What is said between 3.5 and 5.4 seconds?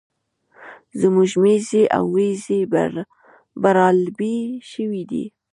برالبې شوې دي